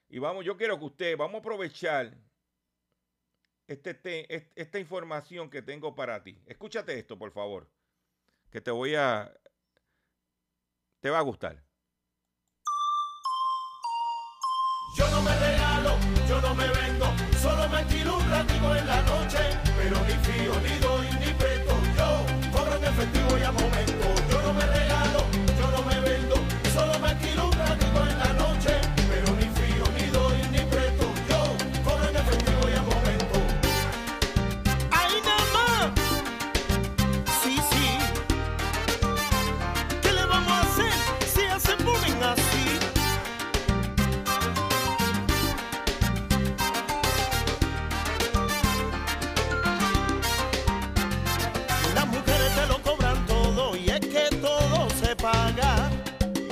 [0.08, 2.18] Y vamos, yo quiero que usted, vamos a aprovechar
[3.68, 6.36] este, esta información que tengo para ti.
[6.46, 7.70] Escúchate esto, por favor,
[8.50, 9.32] que te voy a,
[10.98, 11.62] te va a gustar.
[14.96, 15.49] Yo no me
[16.28, 17.06] yo no me vendo,
[17.40, 19.38] solo me tiro un ratito en la noche,
[19.76, 24.19] pero ni fío, ni doy, ni preto, yo cobro en efectivo y a momento,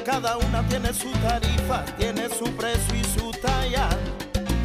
[0.05, 3.89] Cada una tiene su tarifa, tiene su precio y su talla.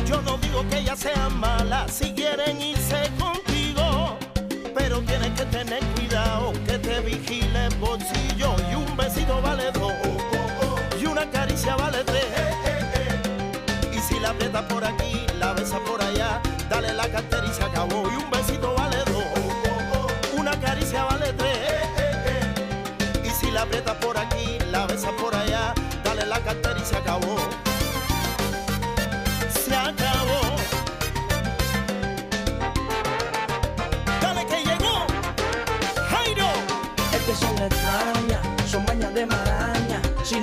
[0.05, 4.17] Yo no digo que ellas sean malas si quieren irse contigo,
[4.73, 9.91] pero tienes que tener cuidado que te vigile el bolsillo y un besito vale dos
[10.99, 12.25] y una caricia vale tres.
[13.91, 16.41] Y si la aprietas por aquí, la besas por allá,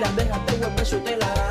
[0.01, 1.50] las dejas te vuelve su.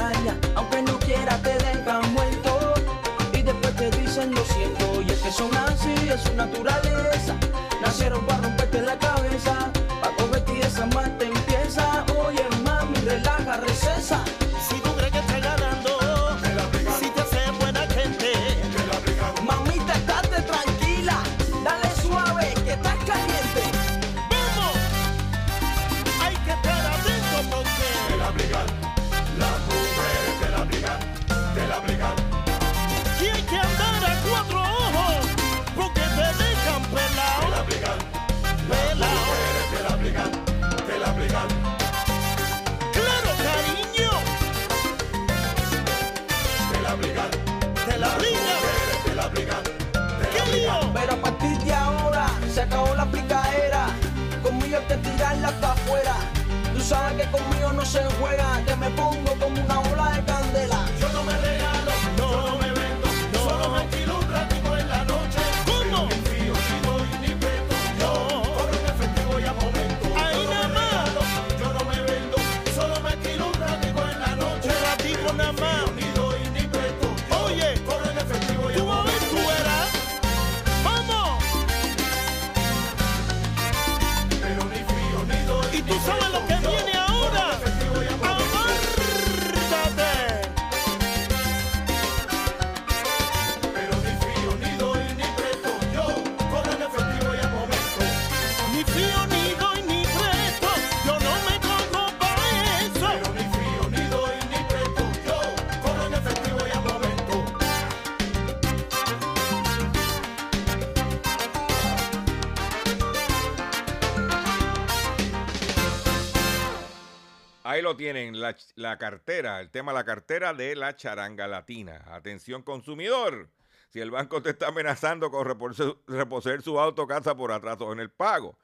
[117.80, 122.04] Ahí lo tienen, la, la cartera, el tema la cartera de la charanga latina.
[122.08, 123.48] Atención consumidor,
[123.88, 128.12] si el banco te está amenazando con reposer, su auto casa por atraso en el
[128.12, 128.58] pago.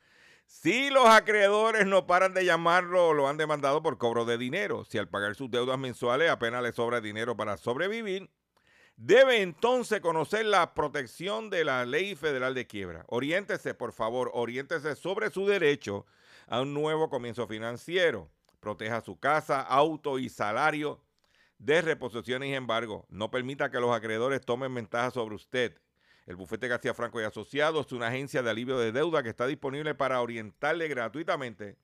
[0.48, 4.98] Si los acreedores no paran de llamarlo lo han demandado por cobro de dinero, si
[4.98, 8.30] al pagar sus deudas mensuales apenas le sobra dinero para sobrevivir,
[8.98, 13.06] debe entonces conocer la protección de la ley federal de quiebra.
[13.08, 16.06] Oriéntese, por favor, oriéntese sobre su derecho
[16.48, 18.30] a un nuevo comienzo financiero.
[18.66, 21.00] Proteja su casa, auto y salario
[21.60, 23.06] de reposiciones y embargo.
[23.10, 25.80] No permita que los acreedores tomen ventaja sobre usted.
[26.26, 29.46] El bufete García Franco y Asociados es una agencia de alivio de deuda que está
[29.46, 31.78] disponible para orientarle gratuitamente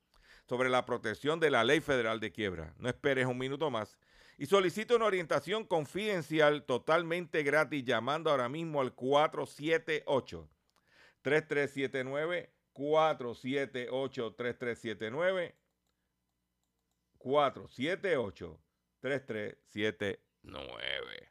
[0.49, 2.73] sobre la protección de la ley federal de quiebra.
[2.79, 3.99] No esperes un minuto más
[4.39, 10.49] y solicita una orientación confidencial totalmente gratis llamando ahora mismo al 478
[11.21, 15.60] 3379 478 3379
[17.23, 18.59] 478
[19.01, 21.30] 3379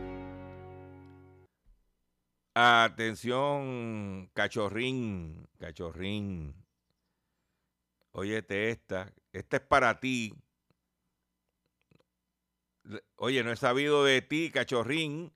[2.53, 6.53] Atención, cachorrín, cachorrín.
[8.11, 10.33] Óyete esta, esta es para ti.
[13.15, 15.31] Oye, no he sabido de ti, cachorrín,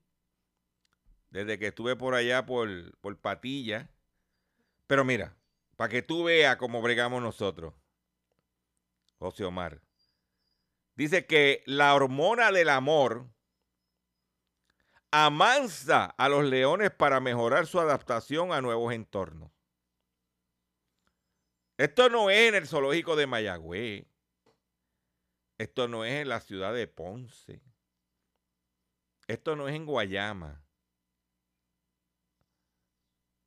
[1.30, 3.88] desde que estuve por allá por, por Patilla.
[4.86, 5.34] Pero mira,
[5.76, 7.72] para que tú veas cómo bregamos nosotros,
[9.18, 9.80] José Omar.
[10.96, 13.30] Dice que la hormona del amor
[15.24, 19.50] amansa a los leones para mejorar su adaptación a nuevos entornos.
[21.78, 24.06] Esto no es en el zoológico de Mayagüez.
[25.58, 27.62] Esto no es en la ciudad de Ponce.
[29.26, 30.62] Esto no es en Guayama.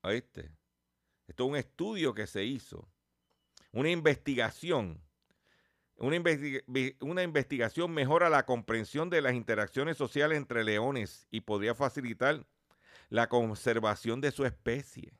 [0.02, 0.52] ¿Oíste?
[1.28, 2.90] Esto es un estudio que se hizo.
[3.72, 5.04] Una investigación
[6.00, 12.46] una, investigación mejora la comprensión de las interacciones sociales entre leones y podría facilitar
[13.10, 15.12] la conservación de su especie.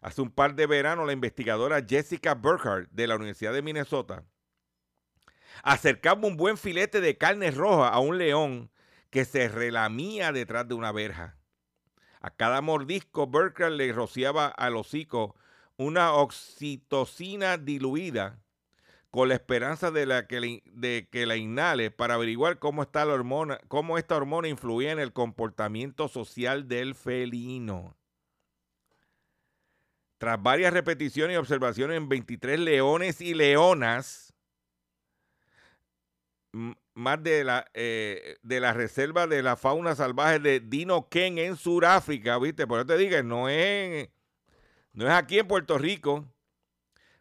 [0.00, 4.24] Hace un par de veranos, la investigadora Jessica Burkhardt de la Universidad de Minnesota
[5.62, 8.70] acercaba un buen filete de carne roja a un león
[9.10, 11.36] que se relamía detrás de una verja.
[12.20, 15.36] A cada mordisco, Burkhardt le rociaba al hocico
[15.76, 18.38] una oxitocina diluida
[19.10, 24.16] con la esperanza de, que, la inhale para averiguar cómo, está la hormona, cómo esta
[24.16, 27.96] hormona influía en el comportamiento social del felino.
[30.18, 34.32] Tras varias repeticiones y observaciones en 23 leones y leonas,
[36.94, 41.56] más de la, eh, de la reserva de la fauna salvaje de Dino Ken en
[41.56, 42.66] Sudáfrica, ¿viste?
[42.66, 44.08] Por eso te digo, no es,
[44.92, 46.26] no es aquí en Puerto Rico.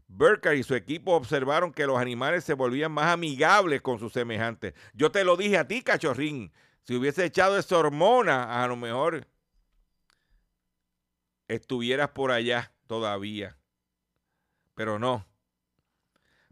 [0.10, 4.74] Burkhardt y su equipo observaron que los animales se volvían más amigables con sus semejantes.
[4.94, 6.52] Yo te lo dije a ti, cachorrín.
[6.82, 9.28] Si hubiese echado esa hormona, a lo mejor
[11.48, 13.58] estuvieras por allá todavía.
[14.74, 15.28] Pero no.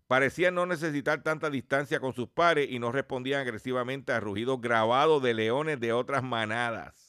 [0.06, 5.22] Parecían no necesitar tanta distancia con sus pares y no respondían agresivamente a rugidos grabados
[5.24, 7.07] de leones de otras manadas.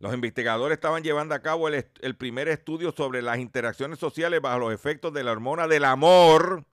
[0.00, 4.72] Los investigadores estaban llevando a cabo el, primer estudio sobre las interacciones sociales bajo los
[4.72, 6.64] efectos de la hormona del amor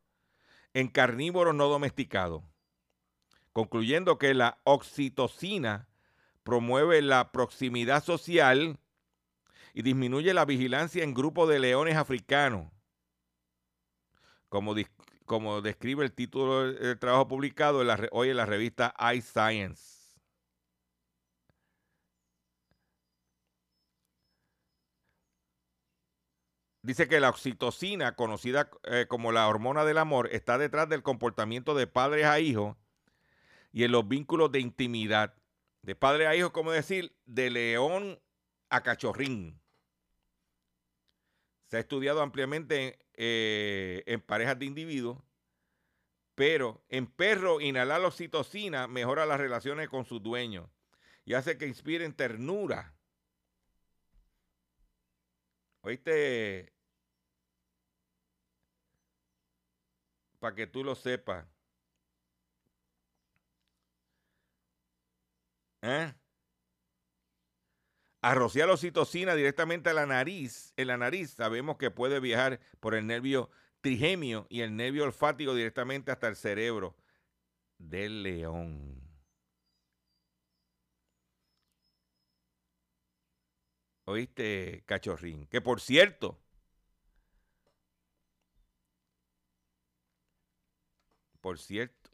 [0.74, 2.42] en carnívoros no domesticados,
[3.52, 5.90] concluyendo que la oxitocina
[6.44, 8.80] promueve la proximidad social
[9.74, 12.72] y disminuye la vigilancia en grupos de leones africanos,
[14.48, 19.97] como, describe el título del trabajo publicado hoy en la revista iScience.
[26.88, 31.76] Dice que la oxitocina, conocida eh, como la hormona del amor, está detrás del comportamiento
[31.76, 32.78] de padres a hijos
[33.74, 35.36] y en los vínculos de intimidad.
[35.82, 38.22] De padre a hijo, como decir, de león
[38.70, 39.60] a cachorrín.
[41.66, 45.22] Se ha estudiado ampliamente eh, en parejas de individuos,
[46.36, 50.70] pero en perros inhalar la oxitocina mejora las relaciones con sus dueños
[51.26, 52.94] y hace que inspiren ternura.
[55.82, 56.77] ¿Oíste?
[60.48, 61.46] Para que tú lo sepas.
[65.82, 66.14] ¿Eh?
[68.22, 72.96] A rociar oxitocina directamente a la nariz, en la nariz sabemos que puede viajar por
[72.96, 73.50] el nervio
[73.82, 76.96] trigemio y el nervio olfático directamente hasta el cerebro
[77.78, 79.02] del león.
[84.06, 85.46] ¿Oíste, cachorrín?
[85.48, 86.40] Que por cierto,
[91.48, 92.10] Por cierto,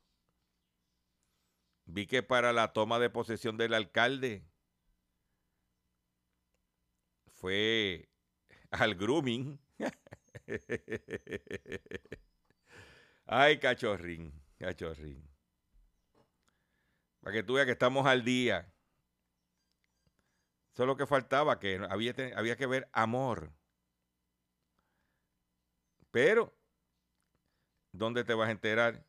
[1.85, 4.45] vi que para la toma de posesión del alcalde
[7.31, 8.11] fue
[8.69, 9.59] al grooming.
[13.25, 15.27] Ay, cachorrín, cachorrín.
[17.21, 18.71] Para que tú veas que estamos al día.
[20.73, 23.51] Eso es lo que faltaba, que había, había que ver amor.
[26.11, 26.55] Pero,
[27.93, 29.03] ¿dónde te vas a enterar?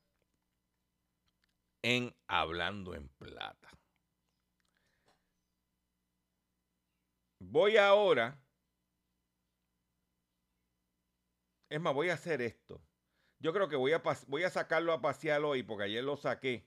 [1.84, 3.70] en Hablando en Plata.
[7.38, 8.40] Voy ahora.
[11.68, 12.80] Es más, voy a hacer esto.
[13.38, 16.66] Yo creo que voy a, voy a sacarlo a pasear hoy porque ayer lo saqué.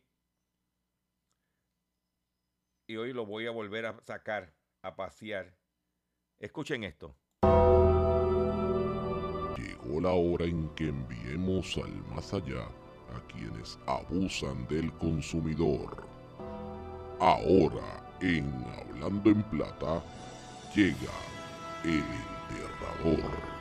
[2.87, 4.53] Y hoy lo voy a volver a sacar
[4.83, 5.57] a pasear.
[6.37, 7.17] Escuchen esto.
[9.57, 12.69] Llegó la hora en que enviemos al más allá
[13.31, 16.07] quienes abusan del consumidor.
[17.19, 20.03] Ahora, en Hablando en Plata,
[20.75, 21.13] llega
[21.83, 23.56] el enterrador.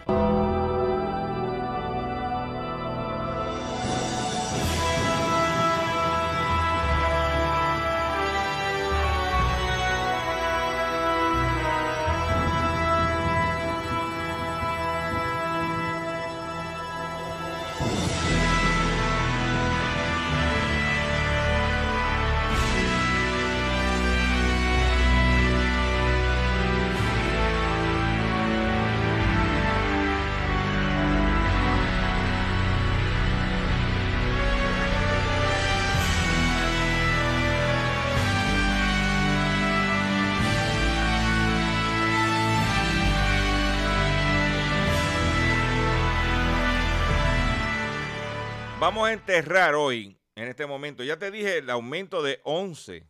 [48.87, 53.05] Vamos a enterrar hoy, en este momento, ya te dije el aumento de 11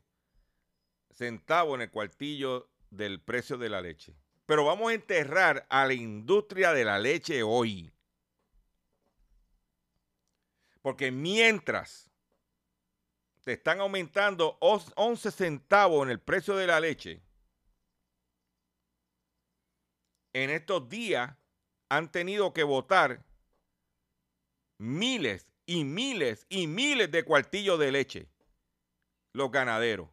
[1.11, 4.17] centavos en el cuartillo del precio de la leche.
[4.47, 7.93] Pero vamos a enterrar a la industria de la leche hoy.
[10.81, 12.11] Porque mientras
[13.45, 17.21] te están aumentando 11 centavos en el precio de la leche,
[20.33, 21.37] en estos días
[21.91, 23.27] han tenido que votar
[24.79, 28.29] miles y miles y miles de cuartillos de leche
[29.33, 30.09] los ganaderos.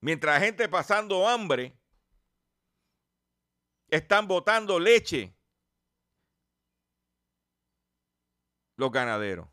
[0.00, 1.78] Mientras la gente pasando hambre,
[3.88, 5.34] están botando leche
[8.76, 9.48] los ganaderos.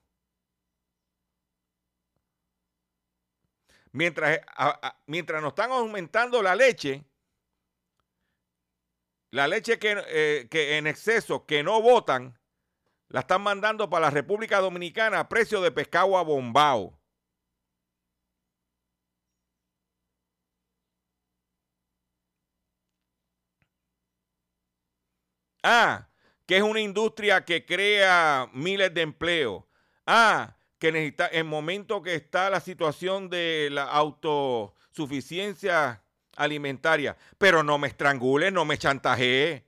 [3.93, 4.39] Mientras,
[5.05, 7.05] mientras nos están aumentando la leche,
[9.31, 12.37] la leche eh, que, en exceso que no votan,
[13.09, 16.99] la están mandando para la República Dominicana a precio de pescado a bombao.
[25.63, 26.09] Ah,
[26.45, 29.63] que es una industria que crea miles de empleos.
[30.05, 36.03] Ah, que necesita, en momento que está la situación de la autosuficiencia
[36.43, 37.17] alimentaria.
[37.37, 39.65] Pero no me estrangule, no me chantajee.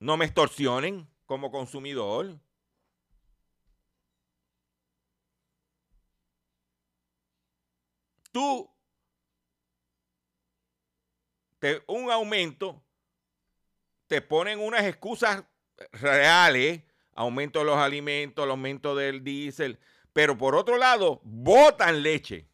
[0.00, 2.40] No me extorsionen como consumidor.
[8.32, 8.68] Tú,
[11.58, 12.82] te, un aumento,
[14.06, 15.44] te ponen unas excusas
[15.92, 16.82] reales
[17.14, 19.78] aumento de los alimentos, el aumento del diésel,
[20.12, 22.48] pero por otro lado, botan leche.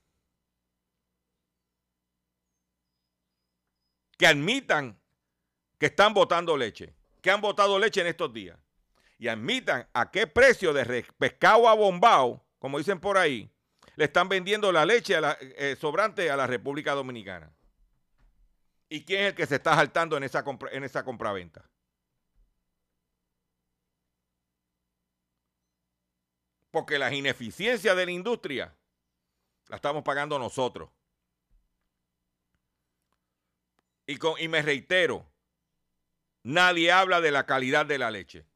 [4.16, 4.98] Que admitan
[5.78, 8.58] que están botando leche, que han botado leche en estos días.
[9.18, 13.50] Y admitan a qué precio de pescado a bombao, como dicen por ahí,
[13.96, 17.52] le están vendiendo la leche eh, sobrante a la República Dominicana.
[18.88, 21.68] ¿Y quién es el que se está saltando en esa, en esa compraventa?
[26.78, 28.72] Porque las ineficiencias de la industria
[29.66, 30.88] la estamos pagando nosotros.
[34.06, 35.26] Y, con, y me reitero,
[36.44, 38.46] nadie habla de la calidad de la leche.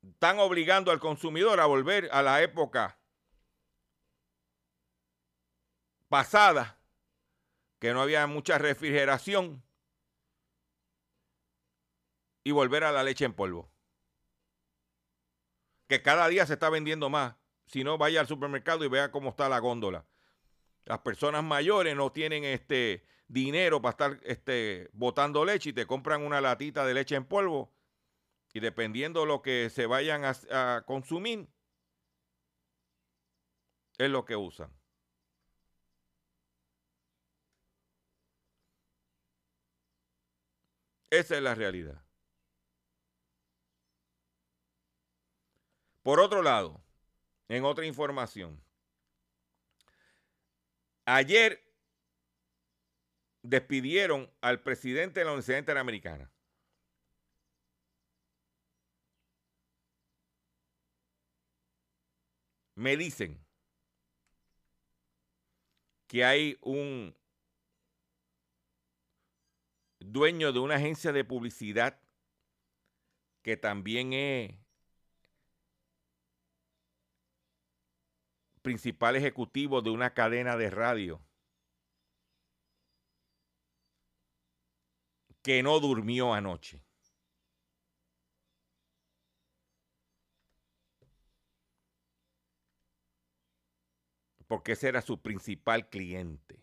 [0.00, 2.98] Están obligando al consumidor a volver a la época
[6.08, 6.78] pasada,
[7.78, 9.67] que no había mucha refrigeración
[12.48, 13.70] y volver a la leche en polvo.
[15.86, 17.36] Que cada día se está vendiendo más.
[17.66, 20.06] Si no, vaya al supermercado y vea cómo está la góndola.
[20.86, 26.22] Las personas mayores no tienen este dinero para estar este, botando leche y te compran
[26.22, 27.70] una latita de leche en polvo
[28.54, 31.50] y dependiendo de lo que se vayan a, a consumir,
[33.98, 34.72] es lo que usan.
[41.10, 42.07] Esa es la realidad.
[46.08, 46.82] Por otro lado,
[47.48, 48.64] en otra información,
[51.04, 51.62] ayer
[53.42, 56.32] despidieron al presidente de la Universidad Interamericana.
[62.74, 63.44] Me dicen
[66.06, 67.14] que hay un
[69.98, 72.00] dueño de una agencia de publicidad
[73.42, 74.67] que también es
[78.68, 81.22] principal ejecutivo de una cadena de radio
[85.42, 86.82] que no durmió anoche.
[94.46, 96.62] Porque ese era su principal cliente.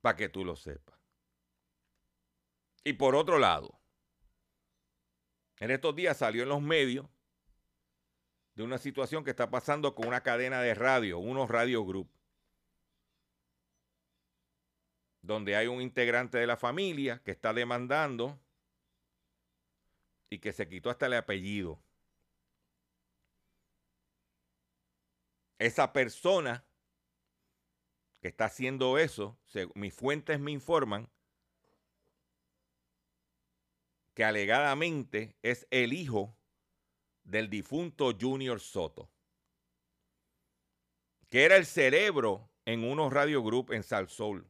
[0.00, 0.93] Para que tú lo sepas.
[2.84, 3.80] Y por otro lado,
[5.58, 7.06] en estos días salió en los medios
[8.54, 12.10] de una situación que está pasando con una cadena de radio, unos Radio Group,
[15.22, 18.38] donde hay un integrante de la familia que está demandando
[20.28, 21.82] y que se quitó hasta el apellido.
[25.58, 26.64] Esa persona
[28.20, 29.38] que está haciendo eso,
[29.74, 31.08] mis fuentes me informan,
[34.14, 36.38] que alegadamente es el hijo
[37.24, 39.10] del difunto Junior Soto,
[41.28, 44.46] que era el cerebro en unos radio group en Soul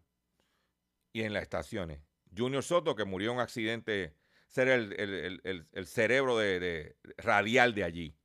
[1.13, 2.03] y en las estaciones.
[2.37, 4.15] Junior Soto, que murió en un accidente,
[4.49, 8.17] ser el, cerebro de, radial de allí.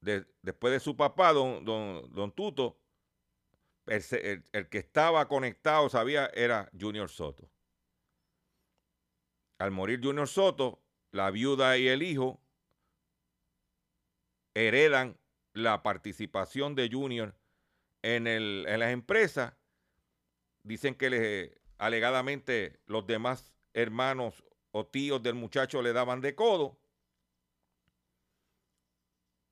[0.00, 2.79] después de su papá, don, don, don Tuto,
[3.90, 7.50] el, que estaba conectado, sabía, era Junior Soto.
[9.58, 10.80] Al morir Junior Soto,
[11.10, 12.40] la viuda y el hijo
[14.54, 15.18] heredan
[15.52, 17.34] la participación de Junior
[18.02, 19.54] en, el, en las empresas.
[20.62, 26.79] Dicen que le, alegadamente los demás hermanos o tíos del muchacho le daban de codo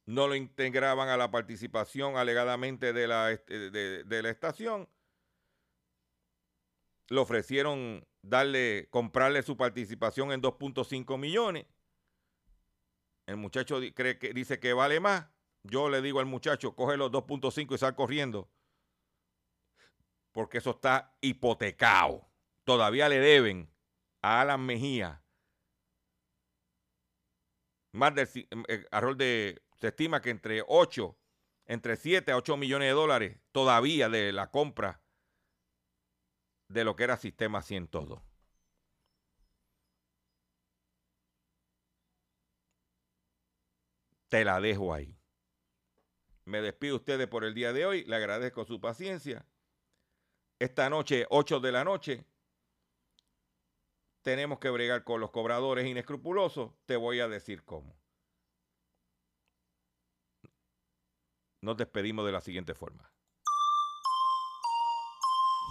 [0.09, 4.89] no lo integraban a la participación alegadamente de la, este, de, la estación.
[7.09, 11.67] Le ofrecieron darle, comprarle su participación en 2.5 millones.
[13.27, 15.27] El muchacho dice que vale más.
[15.63, 18.49] Yo le digo al muchacho, coge los 2.5 y sal corriendo.
[20.33, 22.27] Porque eso está hipotecado.
[22.65, 23.71] Todavía le deben
[24.23, 25.23] a Alan Mejía
[27.93, 28.29] más del
[28.69, 31.16] eh, arroz de se estima que entre 8,
[31.66, 35.03] entre 7 a 8 millones de dólares todavía de la compra
[36.68, 38.20] de lo que era Sistema 102.
[44.29, 45.16] Te la dejo ahí.
[46.45, 48.05] Me despido ustedes por el día de hoy.
[48.05, 49.47] Le agradezco su paciencia.
[50.59, 52.24] Esta noche, 8 de la noche,
[54.22, 56.72] tenemos que bregar con los cobradores inescrupulosos.
[56.85, 57.98] Te voy a decir cómo.
[61.61, 63.11] nos despedimos de la siguiente forma.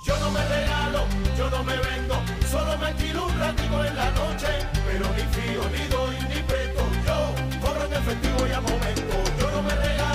[0.05, 1.05] Yo no me regalo,
[1.37, 2.15] yo no me vendo,
[2.49, 4.47] solo me tiro un ratico en la noche,
[4.85, 9.51] pero ni fío, ni doy, ni presto, yo cobro en efectivo y a momento, yo
[9.51, 10.06] no me regalo.